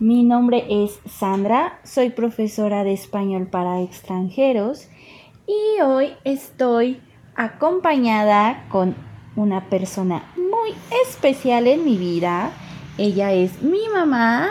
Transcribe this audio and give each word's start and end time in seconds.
Mi 0.03 0.25
nombre 0.25 0.67
es 0.69 0.99
Sandra, 1.09 1.79
soy 1.85 2.11
profesora 2.11 2.83
de 2.83 2.93
español 2.93 3.47
para 3.47 3.83
extranjeros 3.83 4.89
y 5.47 5.81
hoy 5.81 6.15
estoy 6.25 7.01
acompañada 7.37 8.65
con 8.69 8.97
una 9.37 9.69
persona 9.69 10.25
muy 10.35 10.75
especial 11.07 11.69
en 11.69 11.85
mi 11.85 11.97
vida. 11.97 12.51
Ella 12.99 13.33
es 13.33 13.63
mi 13.63 13.89
mamá. 13.95 14.51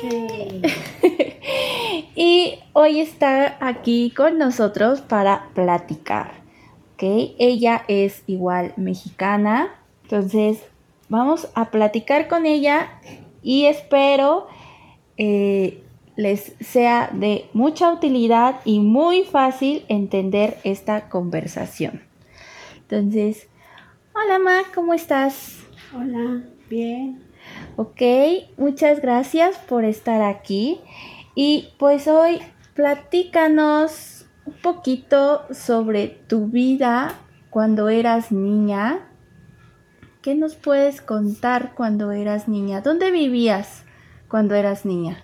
y 2.14 2.60
hoy 2.74 3.00
está 3.00 3.56
aquí 3.58 4.12
con 4.16 4.38
nosotros 4.38 5.00
para 5.00 5.48
platicar. 5.52 6.30
¿ok? 6.92 7.34
Ella 7.40 7.82
es 7.88 8.22
igual 8.28 8.72
mexicana. 8.76 9.70
Entonces 10.04 10.62
vamos 11.08 11.48
a 11.56 11.72
platicar 11.72 12.28
con 12.28 12.46
ella 12.46 12.88
y 13.42 13.66
espero 13.66 14.46
eh, 15.16 15.82
les 16.16 16.54
sea 16.60 17.10
de 17.12 17.48
mucha 17.52 17.92
utilidad 17.92 18.60
y 18.64 18.80
muy 18.80 19.24
fácil 19.24 19.84
entender 19.88 20.58
esta 20.64 21.08
conversación. 21.08 22.02
Entonces, 22.82 23.48
hola 24.14 24.38
Ma, 24.38 24.62
¿cómo 24.74 24.94
estás? 24.94 25.60
Hola, 25.94 26.42
bien. 26.68 27.22
Ok, 27.76 28.02
muchas 28.56 29.00
gracias 29.00 29.56
por 29.58 29.84
estar 29.84 30.22
aquí. 30.22 30.80
Y 31.34 31.70
pues 31.78 32.06
hoy 32.08 32.40
platícanos 32.74 34.26
un 34.44 34.54
poquito 34.54 35.42
sobre 35.52 36.08
tu 36.08 36.46
vida 36.46 37.14
cuando 37.50 37.88
eras 37.88 38.32
niña 38.32 39.08
¿Qué 40.22 40.36
nos 40.36 40.54
puedes 40.54 41.00
contar 41.00 41.74
cuando 41.74 42.12
eras 42.12 42.46
niña? 42.46 42.80
¿Dónde 42.80 43.10
vivías 43.10 43.82
cuando 44.28 44.54
eras 44.54 44.86
niña? 44.86 45.20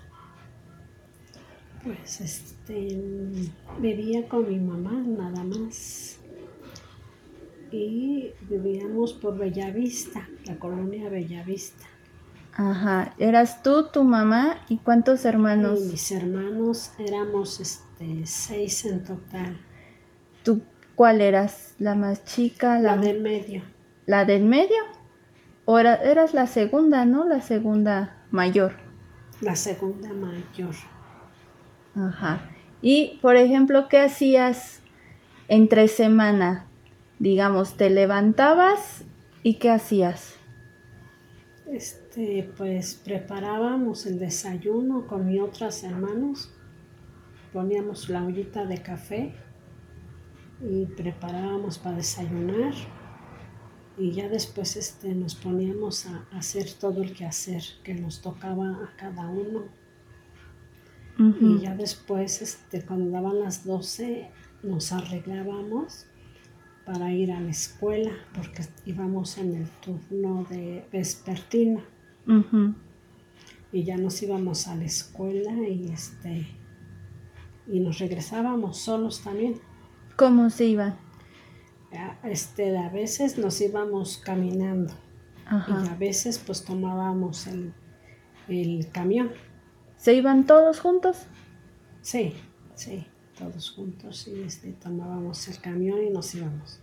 Pues 1.84 2.20
este 2.20 3.00
vivía 3.78 4.28
con 4.28 4.48
mi 4.48 4.58
mamá 4.58 4.92
nada 4.92 5.44
más. 5.44 6.18
Y 7.70 8.32
vivíamos 8.40 9.12
por 9.12 9.38
Bellavista, 9.38 10.28
la 10.46 10.56
colonia 10.58 11.08
Bellavista. 11.08 11.86
Ajá, 12.54 13.14
¿eras 13.18 13.62
tú, 13.62 13.86
tu 13.92 14.02
mamá 14.02 14.64
y 14.68 14.78
cuántos 14.78 15.24
hermanos? 15.24 15.80
mis 15.82 16.10
hermanos 16.10 16.90
éramos 16.98 17.60
este, 17.60 18.26
seis 18.26 18.84
en 18.84 19.04
total. 19.04 19.56
¿Tú 20.42 20.60
cuál 20.96 21.20
eras? 21.20 21.74
¿La 21.78 21.94
más 21.94 22.24
chica? 22.24 22.80
La, 22.80 22.96
la 22.96 23.02
del 23.02 23.20
medio. 23.20 23.62
¿La 24.08 24.24
del 24.24 24.46
medio? 24.46 24.78
¿O 25.66 25.78
eras 25.78 26.32
la 26.32 26.46
segunda, 26.46 27.04
no? 27.04 27.26
La 27.26 27.42
segunda 27.42 28.16
mayor. 28.30 28.72
La 29.42 29.54
segunda 29.54 30.08
mayor. 30.14 30.74
Ajá. 31.94 32.40
Y, 32.80 33.18
por 33.20 33.36
ejemplo, 33.36 33.86
¿qué 33.90 33.98
hacías 33.98 34.80
entre 35.48 35.88
semana? 35.88 36.64
Digamos, 37.18 37.76
te 37.76 37.90
levantabas 37.90 39.04
y 39.42 39.56
¿qué 39.56 39.68
hacías? 39.68 40.36
Este, 41.66 42.50
pues 42.56 42.94
preparábamos 42.94 44.06
el 44.06 44.18
desayuno 44.18 45.06
con 45.06 45.26
mis 45.26 45.42
otras 45.42 45.84
hermanos. 45.84 46.50
Poníamos 47.52 48.08
la 48.08 48.24
ollita 48.24 48.64
de 48.64 48.78
café 48.80 49.34
y 50.62 50.86
preparábamos 50.86 51.76
para 51.76 51.96
desayunar 51.96 52.72
y 53.98 54.12
ya 54.12 54.28
después 54.28 54.76
este, 54.76 55.14
nos 55.14 55.34
poníamos 55.34 56.06
a, 56.06 56.24
hacer 56.32 56.70
todo 56.72 57.02
el 57.02 57.12
quehacer 57.12 57.62
que 57.82 57.94
nos 57.94 58.20
tocaba 58.22 58.70
a 58.70 58.96
cada 58.96 59.28
uno. 59.28 59.64
Y 61.40 61.58
ya 61.58 61.74
después, 61.74 62.42
este, 62.42 62.82
cuando 62.82 63.10
daban 63.10 63.40
las 63.40 63.64
12, 63.64 64.30
nos 64.62 64.92
arreglábamos 64.92 66.06
para 66.86 67.12
ir 67.12 67.32
a 67.32 67.40
la 67.40 67.50
escuela, 67.50 68.12
porque 68.36 68.62
íbamos 68.86 69.36
en 69.36 69.56
el 69.56 69.68
turno 69.80 70.46
de 70.48 70.86
vespertina. 70.92 71.82
Y 73.72 73.82
ya 73.82 73.96
nos 73.96 74.22
íbamos 74.22 74.68
a 74.68 74.76
la 74.76 74.84
escuela 74.84 75.52
y, 75.68 75.90
este, 75.92 76.46
y 77.66 77.80
nos 77.80 77.98
regresábamos 77.98 78.78
solos 78.78 79.20
también. 79.20 79.60
¿Cómo 80.14 80.50
se 80.50 80.66
iban? 80.66 81.07
Este, 82.24 82.76
a 82.76 82.88
veces 82.88 83.38
nos 83.38 83.60
íbamos 83.60 84.18
caminando 84.18 84.92
y 85.50 85.88
a 85.88 85.94
veces 85.94 86.38
pues 86.38 86.64
tomábamos 86.64 87.46
el, 87.46 87.72
el, 88.48 88.90
camión. 88.90 89.30
¿Se 89.96 90.14
iban 90.14 90.46
todos 90.46 90.80
juntos? 90.80 91.26
Sí, 92.02 92.34
sí, 92.74 93.06
todos 93.38 93.70
juntos 93.70 94.28
y 94.28 94.42
este, 94.42 94.72
tomábamos 94.72 95.48
el 95.48 95.60
camión 95.60 96.02
y 96.02 96.10
nos 96.10 96.34
íbamos. 96.34 96.80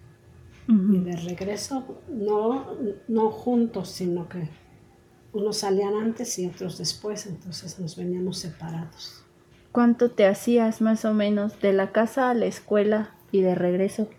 Y 0.68 0.98
de 0.98 1.16
regreso, 1.16 2.02
no, 2.10 2.76
no 3.08 3.30
juntos, 3.30 3.90
sino 3.90 4.28
que 4.28 4.50
unos 5.32 5.58
salían 5.58 5.94
antes 5.94 6.40
y 6.40 6.48
otros 6.48 6.80
después, 6.80 7.28
entonces 7.28 7.80
nos 7.80 7.96
veníamos 7.96 8.40
separados. 8.40 9.24
¿Cuánto 9.72 10.10
te 10.10 10.26
hacías 10.26 10.82
más 10.82 11.06
o 11.06 11.14
menos 11.14 11.62
de 11.62 11.74
la 11.74 11.92
casa 11.92 12.32
a 12.32 12.34
la 12.34 12.48
escuela 12.48 13.14
y 13.32 13.42
de 13.42 13.54
regreso? 13.54 14.10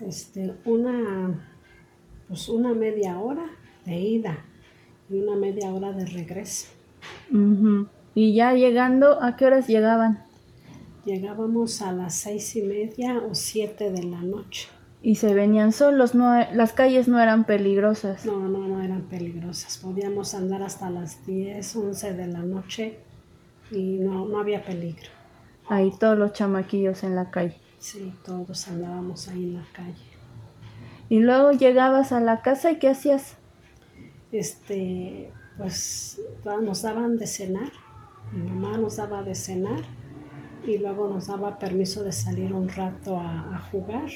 Este, 0.00 0.54
una, 0.64 1.48
pues 2.28 2.48
una 2.48 2.74
media 2.74 3.18
hora 3.18 3.46
de 3.84 3.96
ida 3.96 4.38
y 5.08 5.18
una 5.18 5.36
media 5.36 5.72
hora 5.72 5.92
de 5.92 6.06
regreso. 6.06 6.68
Y 8.14 8.34
ya 8.34 8.54
llegando, 8.54 9.22
¿a 9.22 9.36
qué 9.36 9.46
horas 9.46 9.66
llegaban? 9.66 10.24
Llegábamos 11.04 11.82
a 11.82 11.92
las 11.92 12.14
seis 12.14 12.56
y 12.56 12.62
media 12.62 13.18
o 13.18 13.34
siete 13.34 13.90
de 13.92 14.02
la 14.02 14.22
noche. 14.22 14.68
¿Y 15.02 15.16
se 15.16 15.34
venían 15.34 15.72
solos? 15.72 16.14
No, 16.14 16.34
las 16.52 16.72
calles 16.72 17.06
no 17.06 17.20
eran 17.20 17.44
peligrosas. 17.44 18.26
No, 18.26 18.48
no, 18.48 18.66
no 18.66 18.82
eran 18.82 19.02
peligrosas. 19.02 19.78
Podíamos 19.78 20.34
andar 20.34 20.62
hasta 20.62 20.90
las 20.90 21.24
diez, 21.24 21.76
once 21.76 22.12
de 22.12 22.26
la 22.26 22.40
noche 22.40 22.98
y 23.70 23.98
no, 23.98 24.26
no 24.26 24.40
había 24.40 24.64
peligro. 24.64 25.08
Ahí 25.68 25.92
todos 25.98 26.18
los 26.18 26.32
chamaquillos 26.32 27.04
en 27.04 27.14
la 27.14 27.30
calle. 27.30 27.56
Sí, 27.86 28.12
todos 28.24 28.66
andábamos 28.66 29.28
ahí 29.28 29.44
en 29.44 29.54
la 29.54 29.66
calle. 29.72 30.08
Y 31.08 31.20
luego 31.20 31.52
llegabas 31.52 32.10
a 32.10 32.18
la 32.18 32.42
casa 32.42 32.72
y 32.72 32.80
¿qué 32.80 32.88
hacías? 32.88 33.36
Este, 34.32 35.30
pues 35.56 36.20
nos 36.62 36.82
daban 36.82 37.16
de 37.16 37.28
cenar. 37.28 37.70
Mi 38.32 38.50
mamá 38.50 38.76
nos 38.76 38.96
daba 38.96 39.22
de 39.22 39.36
cenar 39.36 39.84
y 40.66 40.78
luego 40.78 41.06
nos 41.06 41.28
daba 41.28 41.60
permiso 41.60 42.02
de 42.02 42.10
salir 42.10 42.52
un 42.52 42.68
rato 42.68 43.20
a, 43.20 43.56
jugar. 43.70 44.10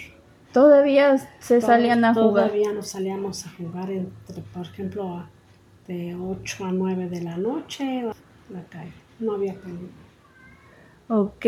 ¿Todavía 0.52 1.18
se 1.38 1.60
salían 1.60 2.04
a 2.04 2.12
jugar? 2.12 2.48
Todavía 2.48 2.72
nos 2.72 2.88
salíamos 2.88 3.46
a 3.46 3.50
jugar, 3.50 3.88
entre, 3.92 4.42
por 4.52 4.66
ejemplo, 4.66 5.26
de 5.86 6.16
8 6.16 6.64
a 6.64 6.72
9 6.72 7.08
de 7.08 7.22
la 7.22 7.36
noche 7.36 8.02
la 8.52 8.64
calle. 8.64 8.92
No 9.20 9.34
había 9.34 9.54
peligro. 9.54 9.90
Ok. 11.08 11.46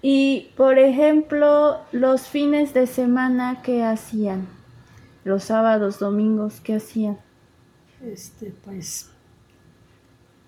Y, 0.00 0.50
por 0.56 0.78
ejemplo, 0.78 1.78
los 1.92 2.28
fines 2.28 2.72
de 2.74 2.86
semana, 2.86 3.62
¿qué 3.62 3.82
hacían? 3.82 4.46
Los 5.24 5.44
sábados, 5.44 5.98
domingos, 5.98 6.60
¿qué 6.60 6.76
hacían? 6.76 7.18
Este, 8.04 8.54
pues, 8.64 9.10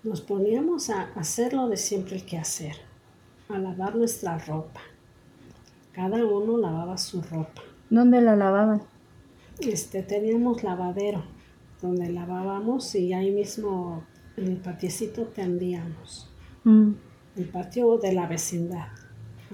nos 0.05 0.21
poníamos 0.21 0.89
a 0.91 1.11
hacer 1.17 1.53
lo 1.53 1.69
de 1.69 1.77
siempre 1.77 2.17
el 2.17 2.25
que 2.25 2.39
hacer, 2.39 2.77
a 3.49 3.59
lavar 3.59 3.97
nuestra 3.97 4.39
ropa. 4.39 4.81
Cada 5.93 6.25
uno 6.25 6.57
lavaba 6.57 6.97
su 6.97 7.21
ropa. 7.21 7.63
¿Dónde 7.91 8.21
la 8.21 8.37
lavaban? 8.37 8.83
Este, 9.59 10.03
teníamos 10.03 10.63
lavadero 10.63 11.25
donde 11.83 12.11
lavábamos 12.11 12.95
y 12.95 13.13
ahí 13.13 13.31
mismo 13.31 14.05
en 14.37 14.49
el 14.49 14.57
patiecito 14.59 15.27
tendíamos. 15.27 16.31
Mm. 16.65 16.93
El 17.37 17.49
patio 17.49 17.97
de 17.99 18.13
la 18.13 18.27
vecindad. 18.27 18.89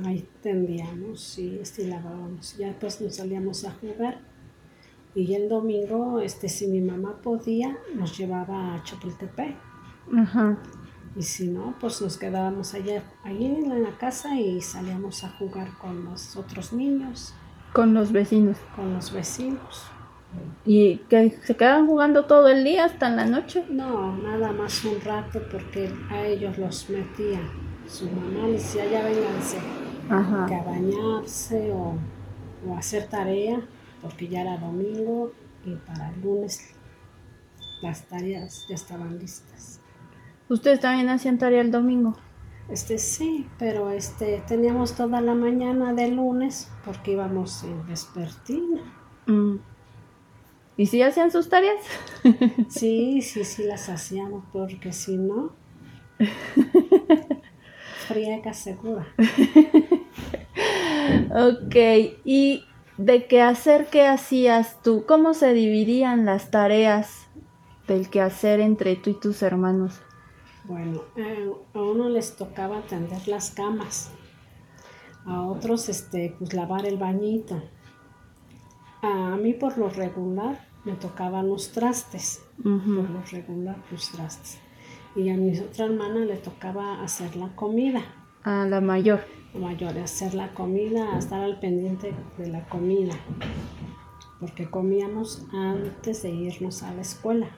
Ahí 0.04 0.28
tendíamos 0.42 1.38
y 1.38 1.58
este, 1.58 1.86
lavábamos. 1.88 2.56
Ya 2.58 2.74
pues 2.78 3.00
nos 3.00 3.16
salíamos 3.16 3.64
a 3.64 3.72
jugar. 3.72 4.18
Y 5.14 5.34
el 5.34 5.48
domingo, 5.48 6.20
este, 6.20 6.48
si 6.48 6.66
mi 6.66 6.80
mamá 6.82 7.22
podía, 7.22 7.78
nos 7.94 8.16
llevaba 8.18 8.74
a 8.74 8.82
Chapultepec. 8.84 9.56
Ajá. 10.14 10.58
Y 11.16 11.22
si 11.22 11.48
no, 11.48 11.74
pues 11.80 12.02
nos 12.02 12.18
quedábamos 12.18 12.74
allá, 12.74 13.02
allí 13.24 13.46
en 13.46 13.82
la 13.82 13.96
casa 13.96 14.38
y 14.38 14.60
salíamos 14.60 15.24
a 15.24 15.30
jugar 15.30 15.68
con 15.80 16.04
los 16.04 16.36
otros 16.36 16.74
niños, 16.74 17.32
Con 17.72 17.94
los 17.94 18.12
vecinos. 18.12 18.58
con 18.74 18.92
los 18.92 19.10
vecinos. 19.12 19.84
¿Y 20.66 20.98
que 21.08 21.30
se 21.44 21.56
quedaban 21.56 21.86
jugando 21.86 22.26
todo 22.26 22.48
el 22.48 22.62
día 22.64 22.84
hasta 22.84 23.08
en 23.08 23.16
la 23.16 23.24
noche? 23.24 23.64
No, 23.70 24.14
nada 24.18 24.52
más 24.52 24.84
un 24.84 25.00
rato 25.00 25.40
porque 25.50 25.90
a 26.10 26.26
ellos 26.26 26.58
los 26.58 26.90
metía 26.90 27.40
su 27.88 28.04
mamá, 28.10 28.46
les 28.48 28.62
decía 28.62 28.84
ya 28.90 29.02
vénganse 29.02 29.56
que 30.06 30.14
Ajá. 30.14 30.44
a 30.44 30.62
bañarse 30.62 31.72
o, 31.72 31.94
o 32.68 32.76
hacer 32.76 33.08
tarea, 33.08 33.60
porque 34.02 34.28
ya 34.28 34.42
era 34.42 34.56
domingo 34.58 35.32
y 35.64 35.74
para 35.74 36.10
el 36.10 36.20
lunes 36.22 36.74
las 37.82 38.06
tareas 38.06 38.66
ya 38.68 38.74
estaban 38.74 39.18
listas. 39.18 39.80
¿Ustedes 40.48 40.80
también 40.80 41.08
hacían 41.08 41.38
tarea 41.38 41.60
el 41.60 41.70
domingo? 41.70 42.16
Este 42.68 42.98
sí, 42.98 43.46
pero 43.58 43.90
este 43.90 44.42
teníamos 44.46 44.94
toda 44.94 45.20
la 45.20 45.34
mañana 45.34 45.92
de 45.92 46.08
lunes 46.08 46.68
porque 46.84 47.12
íbamos 47.12 47.62
en 47.62 47.86
vespertina. 47.86 48.82
Mm. 49.26 49.56
¿Y 50.76 50.86
si 50.86 51.00
hacían 51.02 51.30
sus 51.30 51.48
tareas? 51.48 51.80
Sí, 52.68 53.22
sí, 53.22 53.44
sí 53.44 53.64
las 53.64 53.88
hacíamos 53.88 54.44
porque 54.52 54.92
si 54.92 55.16
no, 55.16 55.52
friega 58.08 58.52
segura. 58.52 59.06
Ok, 61.38 61.74
¿y 62.24 62.64
de 62.96 63.26
qué 63.26 63.42
hacer 63.42 63.88
qué 63.90 64.06
hacías 64.06 64.82
tú? 64.82 65.04
¿Cómo 65.06 65.34
se 65.34 65.52
dividían 65.52 66.24
las 66.24 66.50
tareas 66.50 67.26
del 67.86 68.08
quehacer 68.08 68.58
entre 68.60 68.96
tú 68.96 69.10
y 69.10 69.20
tus 69.20 69.42
hermanos? 69.42 70.00
Bueno, 70.64 71.02
eh, 71.14 71.52
a 71.74 71.82
uno 71.82 72.08
les 72.08 72.36
tocaba 72.36 72.80
tender 72.86 73.28
las 73.28 73.50
camas, 73.50 74.12
a 75.26 75.42
otros 75.42 75.90
este, 75.90 76.34
pues 76.38 76.54
lavar 76.54 76.86
el 76.86 76.96
bañito. 76.96 77.62
A 79.02 79.36
mí 79.36 79.52
por 79.52 79.76
lo 79.76 79.90
regular 79.90 80.66
me 80.86 80.94
tocaban 80.94 81.50
los 81.50 81.70
trastes, 81.70 82.42
por 82.62 83.10
lo 83.10 83.20
regular 83.30 83.76
los 83.90 84.10
trastes. 84.10 84.58
Y 85.14 85.28
a 85.28 85.36
mi 85.36 85.58
otra 85.58 85.84
hermana 85.84 86.20
le 86.24 86.38
tocaba 86.38 87.02
hacer 87.02 87.36
la 87.36 87.54
comida, 87.54 88.25
A 88.46 88.64
la 88.66 88.80
mayor. 88.80 89.20
la 89.54 89.60
mayor, 89.60 89.98
hacer 89.98 90.34
la 90.34 90.54
comida, 90.54 91.18
estar 91.18 91.40
al 91.42 91.58
pendiente 91.58 92.14
de 92.38 92.46
la 92.48 92.64
comida, 92.68 93.14
porque 94.38 94.70
comíamos 94.70 95.44
antes 95.52 96.22
de 96.22 96.30
irnos 96.30 96.82
a 96.84 96.94
la 96.94 97.00
escuela. 97.02 97.48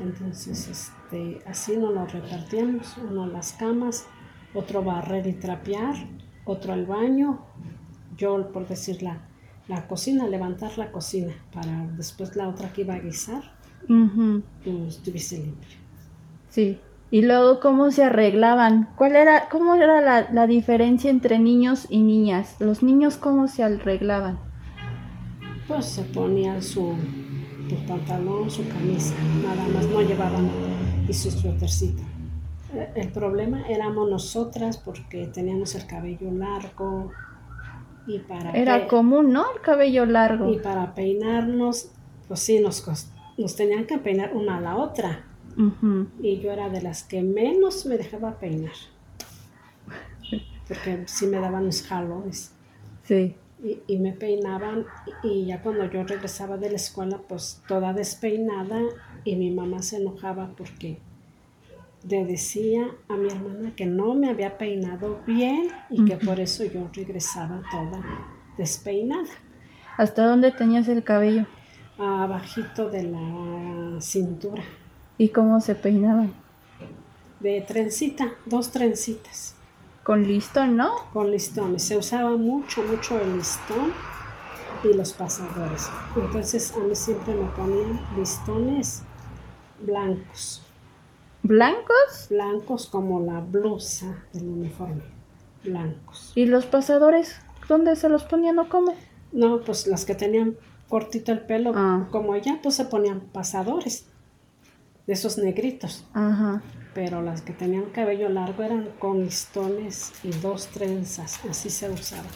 Entonces, 0.00 0.68
este, 0.68 1.40
así 1.46 1.76
nos 1.76 1.94
lo 1.94 2.04
repartíamos, 2.06 2.96
uno 2.98 3.26
las 3.26 3.52
camas, 3.54 4.06
otro 4.52 4.82
barrer 4.82 5.26
y 5.26 5.32
trapear, 5.32 5.94
otro 6.44 6.72
al 6.74 6.84
baño, 6.84 7.40
yo 8.18 8.52
por 8.52 8.66
decir 8.68 9.02
la, 9.02 9.20
la 9.68 9.86
cocina, 9.86 10.26
levantar 10.28 10.76
la 10.76 10.92
cocina, 10.92 11.32
para 11.52 11.86
después 11.96 12.36
la 12.36 12.48
otra 12.48 12.72
que 12.72 12.82
iba 12.82 12.94
a 12.94 12.98
guisar, 12.98 13.42
Ujú. 13.88 14.42
pues 14.62 14.96
estuviese 14.96 15.38
limpio. 15.38 15.78
Sí. 16.50 16.78
Y 17.14 17.22
luego, 17.22 17.60
¿cómo 17.60 17.92
se 17.92 18.02
arreglaban? 18.02 18.88
¿Cuál 18.96 19.14
era, 19.14 19.48
cómo 19.48 19.76
era 19.76 20.00
la, 20.00 20.28
la 20.32 20.48
diferencia 20.48 21.12
entre 21.12 21.38
niños 21.38 21.86
y 21.88 22.02
niñas? 22.02 22.56
Los 22.58 22.82
niños, 22.82 23.18
¿cómo 23.18 23.46
se 23.46 23.62
arreglaban? 23.62 24.40
Pues 25.68 25.84
se 25.84 26.02
ponían 26.02 26.60
su, 26.60 26.96
su 27.68 27.76
pantalón, 27.86 28.50
su 28.50 28.66
camisa, 28.68 29.14
nada 29.44 29.64
más, 29.68 29.86
no 29.86 30.02
llevaban 30.02 30.50
y 31.08 31.12
su 31.12 31.30
suétercito. 31.30 32.02
Eh, 32.74 32.90
El 32.96 33.12
problema 33.12 33.62
éramos 33.68 34.10
nosotras 34.10 34.78
porque 34.78 35.28
teníamos 35.28 35.76
el 35.76 35.86
cabello 35.86 36.32
largo 36.32 37.12
y 38.08 38.18
para 38.18 38.50
Era 38.50 38.88
común, 38.88 39.32
¿no? 39.32 39.44
El 39.54 39.60
cabello 39.60 40.04
largo. 40.04 40.50
Y 40.50 40.58
para 40.58 40.96
peinarnos, 40.96 41.92
pues 42.26 42.40
sí, 42.40 42.58
nos, 42.58 42.84
nos 43.38 43.54
tenían 43.54 43.86
que 43.86 43.98
peinar 43.98 44.34
una 44.34 44.56
a 44.56 44.60
la 44.60 44.74
otra. 44.74 45.26
Y 46.22 46.40
yo 46.40 46.52
era 46.52 46.68
de 46.68 46.82
las 46.82 47.02
que 47.02 47.22
menos 47.22 47.86
me 47.86 47.96
dejaba 47.96 48.38
peinar. 48.38 48.72
Porque 50.66 51.04
sí 51.06 51.26
me 51.26 51.38
daban 51.38 51.66
mis 51.66 51.86
jalones. 51.86 52.52
Sí. 53.04 53.34
Y, 53.62 53.78
y 53.86 53.98
me 53.98 54.12
peinaban. 54.12 54.86
Y, 55.22 55.28
y 55.28 55.46
ya 55.46 55.62
cuando 55.62 55.90
yo 55.90 56.04
regresaba 56.04 56.56
de 56.56 56.70
la 56.70 56.76
escuela, 56.76 57.20
pues 57.28 57.62
toda 57.68 57.92
despeinada. 57.92 58.80
Y 59.24 59.36
mi 59.36 59.50
mamá 59.50 59.82
se 59.82 59.98
enojaba 59.98 60.54
porque 60.56 60.98
le 62.08 62.24
decía 62.24 62.86
a 63.08 63.16
mi 63.16 63.28
hermana 63.28 63.74
que 63.74 63.86
no 63.86 64.14
me 64.14 64.28
había 64.28 64.58
peinado 64.58 65.20
bien 65.26 65.68
y 65.88 66.04
que 66.04 66.16
por 66.16 66.38
eso 66.40 66.64
yo 66.64 66.88
regresaba 66.92 67.62
toda 67.70 68.02
despeinada. 68.58 69.30
¿Hasta 69.96 70.26
dónde 70.26 70.50
tenías 70.50 70.88
el 70.88 71.02
cabello? 71.02 71.46
abajito 71.96 72.90
de 72.90 73.04
la 73.04 74.00
cintura, 74.00 74.62
¿Y 75.18 75.28
cómo 75.30 75.60
se 75.60 75.74
peinaban? 75.74 76.32
de 77.40 77.60
trencita, 77.60 78.32
dos 78.46 78.70
trencitas 78.70 79.54
Con 80.02 80.22
listón, 80.26 80.76
¿no? 80.78 80.90
con 81.12 81.30
listones. 81.30 81.82
Se 81.82 81.96
usaba 81.98 82.36
mucho, 82.38 82.82
mucho 82.84 83.20
el 83.20 83.36
listón 83.36 83.92
y 84.82 84.94
los 84.94 85.12
pasadores. 85.12 85.88
Entonces 86.16 86.72
a 86.74 86.78
mí 86.78 86.94
siempre 86.94 87.34
me 87.34 87.46
ponían 87.50 88.00
listones 88.16 89.02
blancos, 89.84 90.62
¿Blancos? 91.42 92.28
blancos 92.30 92.86
como 92.86 93.20
la 93.20 93.40
blusa 93.40 94.24
del 94.32 94.48
uniforme, 94.48 95.02
blancos. 95.62 96.32
¿Y 96.34 96.46
los 96.46 96.64
pasadores? 96.64 97.36
¿Dónde 97.68 97.94
se 97.96 98.08
los 98.08 98.24
ponían 98.24 98.58
o 98.58 98.68
cómo? 98.70 98.94
No, 99.32 99.60
pues 99.60 99.86
las 99.86 100.06
que 100.06 100.14
tenían 100.14 100.56
cortito 100.88 101.32
el 101.32 101.40
pelo, 101.40 101.72
Ah. 101.74 102.06
como 102.10 102.34
ella, 102.34 102.58
pues 102.62 102.74
se 102.76 102.86
ponían 102.86 103.20
pasadores, 103.20 104.06
de 105.06 105.12
esos 105.12 105.38
negritos. 105.38 106.06
Ajá. 106.14 106.62
pero 106.94 107.22
las 107.22 107.42
que 107.42 107.52
tenían 107.52 107.86
cabello 107.86 108.28
largo 108.28 108.62
eran 108.62 108.88
con 109.00 109.20
listones 109.24 110.12
y 110.22 110.30
dos 110.30 110.68
trenzas, 110.68 111.44
así 111.50 111.68
se 111.68 111.90
usaba. 111.90 112.28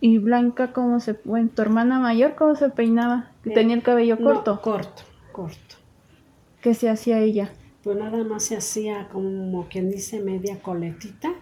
¿Y 0.00 0.18
Blanca 0.18 0.72
cómo 0.72 1.00
se... 1.00 1.14
Bueno, 1.24 1.50
tu 1.54 1.62
hermana 1.62 1.98
mayor 1.98 2.34
cómo 2.36 2.54
se 2.54 2.70
peinaba? 2.70 3.32
Que 3.42 3.50
Eh, 3.50 3.54
tenía 3.54 3.74
el 3.74 3.82
cabello 3.82 4.16
No, 4.20 4.24
corto. 4.34 4.60
corto, 4.62 5.02
corto. 5.32 5.74
¿Qué 6.62 6.74
se 6.74 6.88
hacía 6.88 7.18
ella? 7.18 7.50
Pues 7.82 7.96
nada 7.98 8.22
más 8.24 8.44
se 8.44 8.56
hacía 8.56 9.08
como 9.08 9.66
quien 9.68 9.90
dice 9.90 10.20
media 10.20 10.60
coletita 10.62 11.32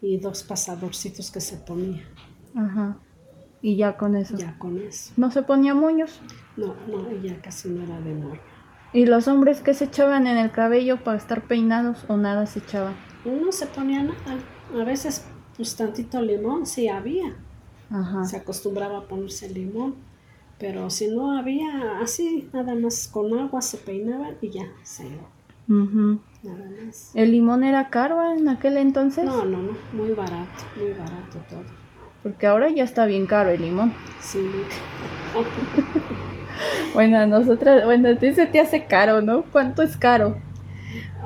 y 0.00 0.16
dos 0.18 0.42
pasadorcitos 0.44 1.30
que 1.30 1.40
se 1.40 1.56
ponía, 1.58 2.02
Ajá. 2.54 2.96
Y 3.60 3.76
ya 3.76 3.96
con 3.96 4.14
eso. 4.16 4.36
ya 4.36 4.56
con 4.58 4.78
eso. 4.78 5.12
¿No 5.16 5.30
se 5.30 5.42
ponía 5.42 5.74
moños? 5.74 6.20
No, 6.56 6.74
no, 6.86 7.10
ella 7.10 7.36
casi 7.42 7.68
no 7.68 7.82
era 7.82 8.00
de 8.00 8.14
moño. 8.14 8.40
¿Y 8.92 9.04
los 9.06 9.28
hombres 9.28 9.60
qué 9.60 9.74
se 9.74 9.84
echaban 9.84 10.26
en 10.26 10.38
el 10.38 10.50
cabello 10.50 11.02
para 11.04 11.18
estar 11.18 11.42
peinados 11.42 12.04
o 12.08 12.16
nada 12.16 12.46
se 12.46 12.60
echaban? 12.60 12.94
No 13.24 13.52
se 13.52 13.66
ponía 13.66 14.02
nada, 14.02 14.38
a 14.74 14.84
veces 14.84 15.26
pues 15.56 15.76
tantito 15.76 16.22
limón 16.22 16.66
sí 16.66 16.88
había, 16.88 17.34
Ajá. 17.90 18.24
se 18.24 18.36
acostumbraba 18.36 18.98
a 18.98 19.02
ponerse 19.02 19.50
limón, 19.50 19.96
pero 20.58 20.88
si 20.88 21.08
no 21.08 21.36
había 21.36 21.98
así, 22.00 22.48
nada 22.52 22.74
más 22.74 23.08
con 23.08 23.38
agua 23.38 23.60
se 23.60 23.76
peinaban 23.76 24.36
y 24.40 24.50
ya 24.50 24.66
se 24.82 25.06
iba. 25.08 25.28
Ujú. 25.68 26.20
Nada 26.42 26.64
más. 26.84 27.10
¿El 27.14 27.32
limón 27.32 27.64
era 27.64 27.90
caro 27.90 28.32
en 28.32 28.48
aquel 28.48 28.76
entonces? 28.78 29.24
No, 29.24 29.44
no, 29.44 29.58
no, 29.58 29.72
muy 29.92 30.12
barato, 30.12 30.64
muy 30.76 30.92
barato 30.92 31.38
todo. 31.50 31.64
Porque 32.22 32.46
ahora 32.46 32.70
ya 32.70 32.84
está 32.84 33.04
bien 33.06 33.26
caro 33.26 33.50
el 33.50 33.60
limón. 33.60 33.92
Sí, 34.20 34.38
Bueno, 36.94 37.18
a 37.18 37.26
nosotras, 37.26 37.84
bueno, 37.84 38.08
a 38.10 38.14
ti 38.16 38.32
se 38.32 38.46
te 38.46 38.60
hace 38.60 38.84
caro, 38.86 39.20
¿no? 39.22 39.42
¿Cuánto 39.52 39.82
es 39.82 39.96
caro 39.96 40.36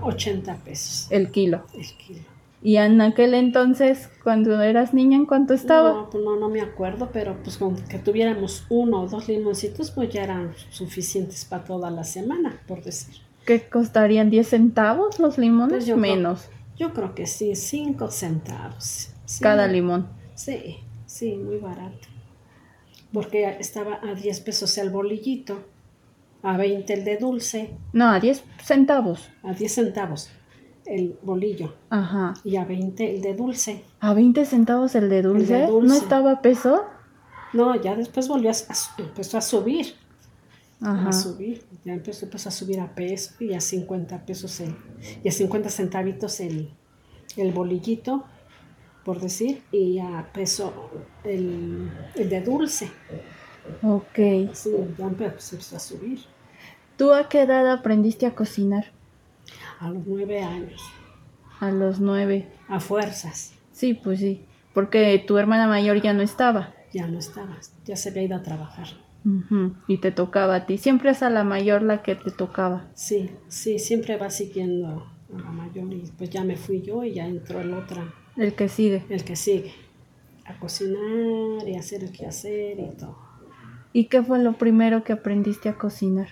80 0.03 0.57
pesos 0.57 1.07
el 1.11 1.31
kilo? 1.31 1.65
el 1.75 1.87
kilo. 1.97 2.21
Y 2.65 2.77
en 2.77 3.01
aquel 3.01 3.35
entonces, 3.35 4.09
cuando 4.23 4.61
eras 4.63 4.95
niña, 4.95 5.17
¿en 5.17 5.27
cuánto 5.27 5.53
estaba? 5.53 5.91
No, 5.93 6.11
pues 6.11 6.23
no, 6.23 6.37
no 6.37 6.49
me 6.49 6.61
acuerdo, 6.61 7.11
pero 7.13 7.37
pues 7.43 7.59
con 7.59 7.75
que 7.75 7.99
tuviéramos 7.99 8.67
uno 8.69 9.03
o 9.03 9.09
dos 9.09 9.27
limoncitos, 9.27 9.91
pues 9.91 10.11
ya 10.11 10.23
eran 10.23 10.53
suficientes 10.71 11.45
para 11.45 11.65
toda 11.65 11.91
la 11.91 12.05
semana, 12.05 12.61
por 12.69 12.83
decir. 12.85 13.17
¿Qué 13.47 13.63
costarían 13.69 14.31
10 14.31 14.49
centavos 14.49 15.19
los 15.19 15.39
limones? 15.39 15.73
Pues 15.73 15.87
yo 15.87 15.97
creo- 15.97 16.15
Menos, 16.17 16.49
Yo 16.77 16.93
creo 16.95 17.15
que 17.17 17.27
sí, 17.27 17.55
5 17.57 18.09
centavos. 18.13 19.11
Sí, 19.25 19.43
cada 19.43 19.67
limón. 19.67 20.07
Sí, 20.37 20.77
sí, 21.07 21.35
muy 21.37 21.59
barato. 21.59 22.09
Porque 23.13 23.57
estaba 23.61 24.01
a 24.03 24.15
10 24.15 24.41
pesos 24.41 24.77
el 24.79 24.91
bolillito, 24.91 25.65
a 26.43 26.57
20 26.57 26.93
el 26.95 27.05
de 27.05 27.17
dulce, 27.19 27.71
No, 27.93 28.09
a 28.11 28.21
10 28.21 28.43
centavos. 28.63 29.29
a 29.43 29.53
10 29.53 29.73
centavos 29.75 30.31
el 30.85 31.17
bolillo 31.23 31.73
Ajá. 31.91 32.35
y 32.43 32.57
a 32.57 32.65
20 32.65 33.15
el 33.15 33.23
de 33.23 33.35
dulce. 33.35 33.85
¿A 34.01 34.15
20 34.15 34.45
centavos 34.45 34.95
el 34.97 35.09
de 35.09 35.23
dulce? 35.23 35.53
de 35.55 35.67
dulce. 35.69 35.87
¿No 35.89 35.95
estaba 35.95 36.33
a 36.33 36.43
peso? 36.43 36.85
No, 37.53 37.81
ya 37.81 37.95
después 37.95 38.27
volvió 38.29 38.51
a, 38.51 38.53
a- 38.53 39.01
empezó 39.03 39.39
a 39.39 39.43
subir. 39.43 39.95
Ajá. 40.81 41.11
a 41.11 41.13
subir. 41.13 41.63
Ya 41.85 41.93
empezó 41.93 42.29
pues, 42.29 42.47
a 42.49 42.51
subir 42.51 42.81
a 42.81 42.93
peso 42.97 43.35
y 43.39 43.53
a 43.55 43.61
50 43.61 44.27
pesos 44.27 44.59
el, 44.59 44.75
y 45.23 45.29
a 45.29 45.33
50 45.33 45.69
centavitos 45.69 46.41
el, 46.41 46.71
el 47.37 47.53
bolillito, 47.53 48.25
por 49.05 49.21
decir, 49.21 49.63
y 49.73 49.99
a 49.99 50.29
peso 50.33 50.91
el, 51.25 51.91
el 52.15 52.29
de 52.29 52.41
dulce. 52.41 52.91
Ok. 53.83 54.19
Sí, 54.53 54.71
ya 54.99 55.07
empezó 55.07 55.77
a 55.77 55.79
subir 55.79 56.21
¿Tú 56.97 57.13
a 57.13 57.29
qué 57.29 57.43
edad 57.43 57.71
aprendiste 57.71 58.27
a 58.27 58.35
cocinar? 58.35 58.93
a 59.81 59.89
los 59.91 60.07
nueve 60.07 60.43
años, 60.43 60.81
A 61.61 61.71
los 61.71 61.99
nueve. 62.01 62.49
a 62.69 62.79
fuerzas. 62.81 63.55
Sí, 63.73 63.95
pues 63.95 64.21
sí. 64.21 64.45
Porque 64.75 65.23
tu 65.27 65.37
hermana 65.39 65.67
mayor 65.67 66.01
ya 66.01 66.13
no 66.13 66.23
estaba. 66.23 66.73
Ya 66.93 67.07
no 67.09 67.19
estaba, 67.19 67.57
ya 67.85 67.97
se 67.97 68.11
había 68.11 68.23
ido 68.23 68.37
a 68.37 68.43
trabajar. 68.43 68.87
Ujú, 69.25 69.75
Y 69.89 69.99
te 69.99 70.11
tocaba 70.13 70.55
a 70.57 70.67
ti. 70.67 70.79
Siempre 70.79 71.11
es 71.11 71.23
a 71.23 71.31
la 71.31 71.43
mayor 71.45 71.83
la 71.83 72.03
que 72.03 72.15
te 72.15 72.31
tocaba. 72.31 72.87
Sí, 72.95 73.31
sí, 73.49 73.79
siempre 73.79 74.17
va 74.17 74.31
siguiendo 74.31 74.87
a 75.35 75.39
la 75.41 75.51
mayor 75.51 75.93
y 75.93 76.03
pues 76.17 76.31
ya 76.31 76.45
me 76.45 76.57
fui 76.57 76.83
yo 76.83 77.03
y 77.05 77.15
ya 77.15 77.27
entró 77.27 77.61
el 77.61 77.73
otro, 77.75 78.13
El 78.37 78.55
que 78.55 78.69
sigue. 78.69 79.05
el 79.11 79.25
que 79.25 79.37
sigue, 79.37 79.73
a 80.45 80.59
cocinar 80.59 81.69
y 81.69 81.77
hacer 81.77 82.03
el 82.05 82.13
quehacer 82.13 82.79
y 82.81 82.97
todo. 82.97 83.17
¿Y 83.93 84.07
qué 84.07 84.23
fue 84.23 84.39
lo 84.39 84.55
primero 84.55 85.05
que 85.05 85.13
aprendiste 85.13 85.69
a 85.69 85.77
cocinar? 85.77 86.29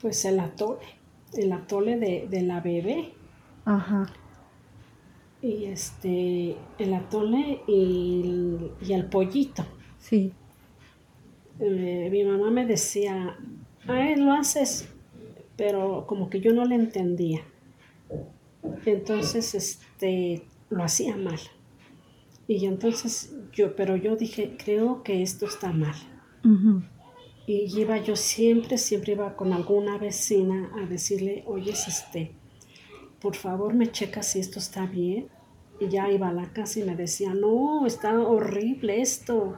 Pues 0.00 0.24
el 0.24 0.38
atole, 0.38 0.84
el 1.34 1.52
atole 1.52 1.96
de, 1.98 2.28
de 2.30 2.42
la 2.42 2.60
bebé 2.60 3.12
Ajá. 3.64 4.06
y 5.40 5.64
este, 5.64 6.56
el 6.78 6.94
atole 6.94 7.62
y 7.66 8.22
el, 8.24 8.72
y 8.88 8.92
el 8.92 9.06
pollito. 9.06 9.64
Sí. 9.98 10.32
Eh, 11.58 12.08
mi 12.10 12.24
mamá 12.24 12.50
me 12.50 12.66
decía, 12.66 13.36
ay, 13.86 14.16
lo 14.16 14.32
haces, 14.32 14.88
pero 15.56 16.06
como 16.06 16.30
que 16.30 16.40
yo 16.40 16.52
no 16.52 16.64
le 16.64 16.76
entendía. 16.76 17.42
Entonces, 18.86 19.54
este, 19.54 20.42
lo 20.72 20.84
hacía 20.84 21.16
mal. 21.16 21.38
Y 22.48 22.66
entonces 22.66 23.34
yo, 23.52 23.76
pero 23.76 23.96
yo 23.96 24.16
dije, 24.16 24.56
creo 24.62 25.02
que 25.02 25.22
esto 25.22 25.46
está 25.46 25.72
mal. 25.72 25.94
Y 27.46 27.80
iba 27.80 27.98
yo 27.98 28.16
siempre, 28.16 28.78
siempre 28.78 29.12
iba 29.12 29.36
con 29.36 29.52
alguna 29.52 29.98
vecina 29.98 30.70
a 30.76 30.86
decirle, 30.86 31.44
oye, 31.46 31.72
este, 31.72 32.32
por 33.20 33.36
favor 33.36 33.74
me 33.74 33.90
checa 33.90 34.22
si 34.22 34.40
esto 34.40 34.58
está 34.58 34.86
bien. 34.86 35.28
Y 35.80 35.88
ya 35.88 36.10
iba 36.10 36.28
a 36.28 36.32
la 36.32 36.52
casa 36.52 36.80
y 36.80 36.84
me 36.84 36.94
decía, 36.94 37.34
no, 37.34 37.86
está 37.86 38.20
horrible 38.20 39.00
esto. 39.00 39.56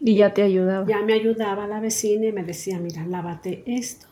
Y 0.00 0.16
ya 0.16 0.34
te 0.34 0.42
ayudaba. 0.42 0.86
Ya 0.86 1.02
me 1.02 1.14
ayudaba 1.14 1.66
la 1.66 1.80
vecina 1.80 2.26
y 2.26 2.32
me 2.32 2.44
decía, 2.44 2.78
mira, 2.78 3.06
lávate 3.06 3.62
esto, 3.66 4.06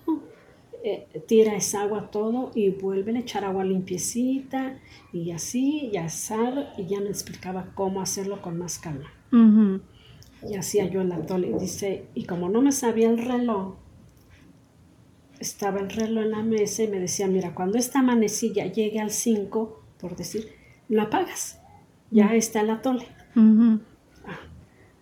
eh, 0.87 1.09
tira 1.26 1.57
esa 1.57 1.81
agua 1.81 2.11
todo 2.11 2.50
y 2.55 2.69
vuelve 2.69 3.17
a 3.17 3.19
echar 3.19 3.43
agua 3.43 3.64
limpiecita 3.64 4.79
y 5.14 5.31
así, 5.31 5.88
y 5.91 5.97
asar, 5.97 6.75
y 6.76 6.85
ya 6.85 7.00
me 7.00 7.09
explicaba 7.09 7.73
cómo 7.75 8.03
hacerlo 8.03 8.43
con 8.43 8.59
más 8.59 8.79
calma. 8.79 9.11
Ujú. 9.33 9.81
Y 10.47 10.57
hacía 10.57 10.85
yo 10.87 11.00
el 11.00 11.11
atole. 11.11 11.49
Y 11.49 11.55
dice, 11.55 12.05
y 12.14 12.25
como 12.25 12.50
no 12.50 12.61
me 12.61 12.71
sabía 12.71 13.09
el 13.09 13.17
reloj, 13.17 13.76
estaba 15.41 15.81
el 15.81 15.88
reloj 15.88 16.25
en 16.25 16.31
la 16.33 16.43
mesa 16.43 16.83
y 16.83 16.88
me 16.88 17.00
decía, 17.00 17.29
mira, 17.29 17.55
cuando 17.55 17.79
esta 17.79 18.03
manecilla 18.03 18.67
llegue 18.67 19.00
al 19.00 19.11
5, 19.11 19.83
por 19.99 20.17
decir, 20.17 20.53
lo 20.91 21.00
apagas. 21.00 21.62
Ya 22.11 22.35
está 22.35 22.61
el 22.61 22.69
atole. 22.69 23.07
Ah, 24.26 24.38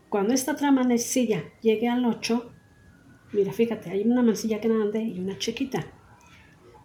Cuando 0.09 0.33
esta 0.33 0.53
otra 0.53 0.71
manecilla 0.71 1.43
llegue 1.61 1.89
al 1.89 2.05
8, 2.05 2.52
mira, 3.33 3.53
fíjate, 3.53 3.91
hay 3.91 4.03
una 4.03 4.23
manecilla 4.23 4.59
grande 4.59 5.03
y 5.03 5.21
una 5.21 5.39
chiquita. 5.39 5.87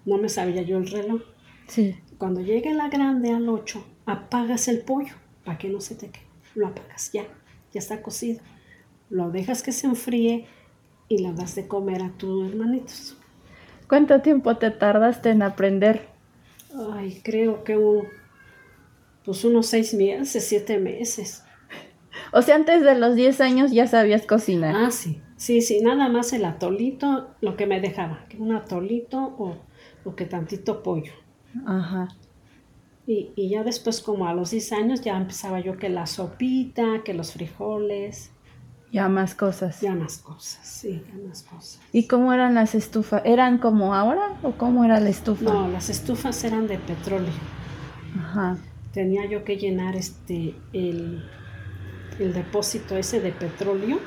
No 0.05 0.17
me 0.17 0.29
sabía 0.29 0.61
yo 0.61 0.77
el 0.77 0.87
reloj. 0.87 1.21
Sí. 1.67 1.95
Cuando 2.17 2.41
llegue 2.41 2.73
la 2.73 2.89
grande 2.89 3.31
al 3.31 3.47
8, 3.49 3.83
apagas 4.05 4.67
el 4.67 4.81
pollo 4.81 5.13
para 5.43 5.57
que 5.57 5.69
no 5.69 5.81
se 5.81 5.95
te 5.95 6.09
quede. 6.09 6.25
Lo 6.55 6.67
apagas 6.67 7.11
ya, 7.11 7.23
ya 7.73 7.79
está 7.79 8.01
cocido. 8.01 8.41
Lo 9.09 9.29
dejas 9.29 9.63
que 9.63 9.71
se 9.71 9.87
enfríe 9.87 10.47
y 11.09 11.23
lo 11.23 11.33
das 11.33 11.55
de 11.55 11.67
comer 11.67 12.01
a 12.01 12.09
tus 12.11 12.49
hermanitos. 12.49 13.17
¿Cuánto 13.87 14.21
tiempo 14.21 14.57
te 14.57 14.71
tardaste 14.71 15.29
en 15.29 15.41
aprender? 15.41 16.07
Ay, 16.93 17.21
creo 17.23 17.63
que 17.63 17.77
un, 17.77 18.07
pues 19.23 19.43
unos 19.45 19.67
seis 19.67 19.93
meses, 19.93 20.45
siete 20.45 20.77
meses. 20.77 21.43
O 22.33 22.41
sea, 22.41 22.55
antes 22.55 22.83
de 22.83 22.95
los 22.95 23.15
10 23.15 23.39
años 23.41 23.71
ya 23.71 23.87
sabías 23.87 24.25
cocinar. 24.25 24.75
Ah, 24.75 24.91
sí, 24.91 25.21
sí, 25.37 25.61
sí, 25.61 25.81
nada 25.81 26.09
más 26.09 26.33
el 26.33 26.45
atolito, 26.45 27.29
lo 27.41 27.55
que 27.55 27.65
me 27.67 27.79
dejaba, 27.81 28.25
que 28.29 28.37
un 28.37 28.53
atolito 28.53 29.19
o, 29.39 29.57
o 30.05 30.15
que 30.15 30.25
tantito 30.25 30.83
pollo. 30.83 31.13
Ajá. 31.65 32.09
Y, 33.07 33.31
y 33.35 33.49
ya 33.49 33.63
después, 33.63 34.01
como 34.01 34.27
a 34.27 34.33
los 34.33 34.51
10 34.51 34.73
años, 34.73 35.01
ya 35.01 35.17
empezaba 35.17 35.59
yo 35.61 35.77
que 35.77 35.89
la 35.89 36.05
sopita, 36.07 37.03
que 37.05 37.13
los 37.13 37.31
frijoles, 37.33 38.31
Ya 38.91 39.07
más 39.09 39.35
cosas. 39.35 39.81
ya 39.81 39.95
más 39.95 40.17
cosas, 40.19 40.65
sí, 40.67 41.03
ya 41.07 41.15
más 41.27 41.43
cosas. 41.43 41.79
¿Y 41.93 42.07
cómo 42.07 42.33
eran 42.33 42.53
las 42.55 42.75
estufas? 42.75 43.21
¿Eran 43.25 43.59
como 43.59 43.93
ahora 43.95 44.39
o 44.43 44.53
cómo 44.57 44.83
era 44.85 44.99
la 44.99 45.09
estufa? 45.09 45.53
No, 45.53 45.67
las 45.69 45.89
estufas 45.89 46.43
eran 46.43 46.67
de 46.67 46.79
petróleo. 46.79 47.33
Ajá. 48.19 48.57
Tenía 48.91 49.25
yo 49.29 49.43
que 49.43 49.57
llenar 49.57 49.95
este 49.95 50.63
el, 50.73 51.23
el 52.19 52.33
depósito 52.33 52.97
ese 52.97 53.21
de 53.21 53.31
petróleo. 53.31 53.99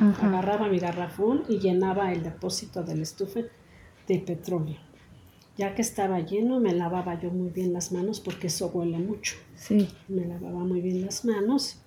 Agarraba 0.00 0.68
mi 0.68 0.78
garrafón 0.78 1.42
y 1.48 1.58
llenaba 1.58 2.12
el 2.12 2.22
depósito 2.22 2.82
de 2.82 2.96
la 2.96 3.02
estufa 3.02 3.40
de 4.06 4.18
petróleo. 4.20 4.76
Ya 5.56 5.74
que 5.74 5.82
estaba 5.82 6.20
lleno, 6.20 6.60
me 6.60 6.72
lavaba 6.72 7.20
yo 7.20 7.30
muy 7.30 7.50
bien 7.50 7.72
las 7.72 7.90
manos 7.92 8.20
porque 8.20 8.46
eso 8.46 8.68
huele 8.68 8.98
mucho. 8.98 9.34
Sí. 9.56 9.88
Me 10.08 10.24
lavaba 10.26 10.60
muy 10.60 10.80
bien 10.80 11.02
las 11.04 11.24
manos 11.24 11.80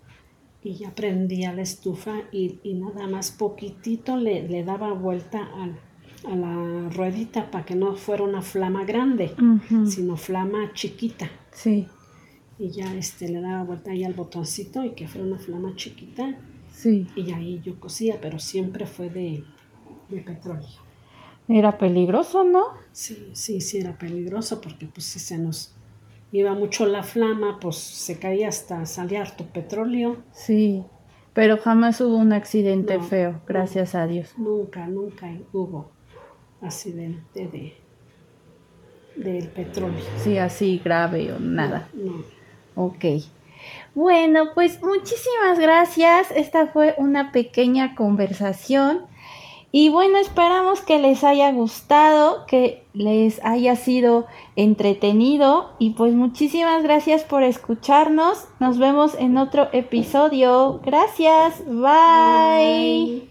y 0.64 0.74
ya 0.76 0.94
prendía 0.94 1.54
la 1.54 1.62
estufa 1.62 2.16
y, 2.32 2.60
y 2.64 2.74
nada 2.74 3.08
más 3.08 3.32
poquitito 3.32 4.18
le, 4.18 4.48
le 4.48 4.64
daba 4.64 4.92
vuelta 4.94 5.50
al- 5.56 5.80
a 6.24 6.36
la 6.36 6.90
ruedita 6.90 7.50
para 7.50 7.66
que 7.66 7.74
no 7.76 7.96
fuera 7.96 8.24
una 8.24 8.42
flama 8.44 8.84
grande, 8.86 9.34
sino 9.88 10.18
flama 10.18 10.72
chiquita. 10.74 11.32
Sí. 11.52 11.88
Y 12.60 12.70
ya 12.70 12.94
este, 12.94 13.28
le 13.30 13.42
daba 13.42 13.64
vuelta 13.64 13.90
ahí 13.90 14.04
al 14.04 14.14
botoncito 14.14 14.84
y 14.84 14.92
que 14.92 15.08
fuera 15.08 15.26
una 15.26 15.40
flama 15.40 15.76
chiquita. 15.76 16.38
Sí. 16.82 17.08
Y 17.16 17.32
ahí 17.32 17.62
yo 17.64 17.80
cosía, 17.80 18.18
pero 18.22 18.40
siempre 18.40 18.86
fue 18.88 19.10
de, 19.10 19.44
de 20.10 20.22
petróleo. 20.22 20.68
Era 21.48 21.78
peligroso, 21.78 22.44
¿no? 22.44 22.64
Sí, 22.92 23.30
sí, 23.34 23.62
sí 23.62 23.78
era 23.80 23.98
peligroso 23.98 24.62
porque 24.62 24.86
pues 24.88 25.06
si 25.06 25.20
se 25.20 25.38
nos 25.38 25.76
iba 26.32 26.54
mucho 26.54 26.86
la 26.86 27.04
flama, 27.04 27.60
pues 27.60 27.76
se 27.78 28.18
caía 28.18 28.48
hasta 28.48 28.86
salir 28.86 29.18
harto 29.20 29.46
petróleo. 29.46 30.18
Sí. 30.32 30.84
Pero 31.34 31.58
jamás 31.58 32.02
hubo 32.02 32.18
un 32.18 32.34
accidente 32.34 32.98
No, 32.98 33.04
feo, 33.04 33.32
no. 33.34 33.42
gracias 33.48 33.96
a 33.96 34.08
Dios. 34.08 34.34
Nunca, 34.38 34.88
nunca 34.88 35.32
hubo 35.54 35.92
accidente 36.62 37.48
de 37.48 37.74
del 39.16 39.50
petróleo. 39.50 40.04
Sí, 40.18 40.38
así 40.38 40.82
grave 40.84 41.34
o 41.34 41.40
nada. 41.40 41.90
No. 41.94 42.24
Ok. 42.76 43.06
Bueno, 43.94 44.52
pues 44.54 44.82
muchísimas 44.82 45.60
gracias. 45.60 46.32
Esta 46.32 46.68
fue 46.68 46.96
una 46.98 47.32
pequeña 47.32 47.96
conversación. 47.96 49.02
Y 49.74 49.88
bueno, 49.90 50.18
esperamos 50.18 50.82
que 50.82 51.00
les 51.00 51.24
haya 51.24 51.52
gustado, 51.52 52.46
que 52.46 52.84
les 52.94 53.44
haya 53.44 53.78
sido 53.78 54.28
entretenido. 54.58 55.72
Y 55.80 55.92
pues 55.92 56.14
muchísimas 56.14 56.84
gracias 56.84 57.24
por 57.24 57.44
escucharnos. 57.44 58.48
Nos 58.60 58.78
vemos 58.78 59.16
en 59.16 59.38
otro 59.38 59.70
episodio. 59.72 60.82
Gracias. 60.84 61.64
Bye. 61.66 63.30